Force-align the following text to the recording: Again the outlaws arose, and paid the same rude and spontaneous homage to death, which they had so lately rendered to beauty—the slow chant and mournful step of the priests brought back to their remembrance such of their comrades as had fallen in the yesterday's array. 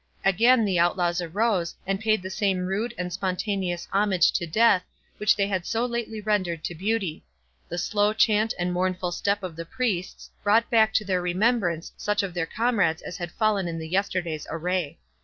Again 0.25 0.65
the 0.65 0.79
outlaws 0.79 1.21
arose, 1.21 1.75
and 1.85 1.99
paid 1.99 2.23
the 2.23 2.31
same 2.31 2.65
rude 2.65 2.91
and 2.97 3.13
spontaneous 3.13 3.87
homage 3.91 4.31
to 4.31 4.47
death, 4.47 4.83
which 5.19 5.35
they 5.35 5.45
had 5.47 5.63
so 5.63 5.85
lately 5.85 6.19
rendered 6.19 6.63
to 6.63 6.73
beauty—the 6.73 7.77
slow 7.77 8.11
chant 8.11 8.55
and 8.57 8.73
mournful 8.73 9.11
step 9.11 9.43
of 9.43 9.55
the 9.55 9.63
priests 9.63 10.31
brought 10.43 10.67
back 10.71 10.91
to 10.95 11.05
their 11.05 11.21
remembrance 11.21 11.91
such 11.97 12.23
of 12.23 12.33
their 12.33 12.47
comrades 12.47 13.03
as 13.03 13.17
had 13.17 13.31
fallen 13.31 13.67
in 13.67 13.77
the 13.77 13.87
yesterday's 13.87 14.47
array. 14.49 14.97